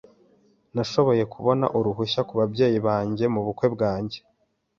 [0.75, 4.17] Nashoboye kubona uruhushya kubabyeyi banjye mubukwe bwanjye